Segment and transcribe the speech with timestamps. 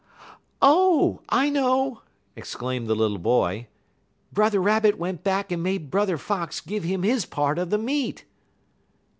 [0.63, 2.01] "Oh, I know!"
[2.35, 3.67] exclaimed the little boy.
[4.33, 8.25] "Brother Rabbit went back and made Brother Fox give him his part of the meat."